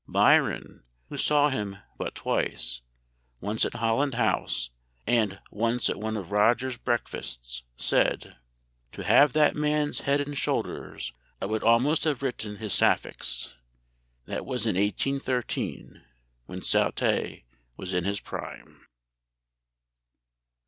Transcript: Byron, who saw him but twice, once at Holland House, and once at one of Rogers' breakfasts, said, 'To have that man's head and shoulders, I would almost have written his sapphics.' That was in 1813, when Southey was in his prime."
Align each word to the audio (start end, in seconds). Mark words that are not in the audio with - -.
Byron, 0.07 0.83
who 1.09 1.17
saw 1.19 1.49
him 1.49 1.77
but 1.95 2.15
twice, 2.15 2.81
once 3.39 3.65
at 3.65 3.75
Holland 3.75 4.15
House, 4.15 4.71
and 5.05 5.39
once 5.51 5.91
at 5.91 5.99
one 5.99 6.17
of 6.17 6.31
Rogers' 6.31 6.75
breakfasts, 6.75 7.61
said, 7.77 8.35
'To 8.93 9.03
have 9.03 9.33
that 9.33 9.55
man's 9.55 10.01
head 10.01 10.19
and 10.19 10.35
shoulders, 10.35 11.13
I 11.39 11.45
would 11.45 11.63
almost 11.63 12.05
have 12.05 12.23
written 12.23 12.55
his 12.55 12.73
sapphics.' 12.73 13.55
That 14.25 14.43
was 14.43 14.65
in 14.65 14.75
1813, 14.75 16.03
when 16.47 16.63
Southey 16.63 17.45
was 17.77 17.93
in 17.93 18.03
his 18.03 18.19
prime." 18.19 18.83